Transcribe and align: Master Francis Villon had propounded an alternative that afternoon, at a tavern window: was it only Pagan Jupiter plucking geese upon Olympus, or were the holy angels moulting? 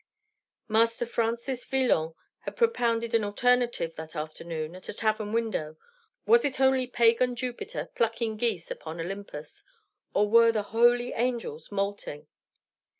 Master 0.67 1.05
Francis 1.05 1.63
Villon 1.63 2.15
had 2.39 2.55
propounded 2.57 3.13
an 3.13 3.23
alternative 3.23 3.93
that 3.97 4.15
afternoon, 4.15 4.73
at 4.75 4.89
a 4.89 4.93
tavern 4.93 5.31
window: 5.31 5.77
was 6.25 6.43
it 6.43 6.59
only 6.59 6.87
Pagan 6.87 7.35
Jupiter 7.35 7.87
plucking 7.93 8.37
geese 8.37 8.71
upon 8.71 8.99
Olympus, 8.99 9.63
or 10.15 10.27
were 10.27 10.51
the 10.51 10.63
holy 10.73 11.13
angels 11.13 11.71
moulting? 11.71 12.25